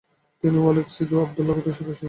তিনি 0.43 0.57
ওয়ালাদ 0.61 0.87
সিদি 0.95 1.15
আবদুল্লাহ 1.23 1.55
গোত্রের 1.55 1.77
সদস্য 1.77 1.79
ছিলেন। 1.79 1.99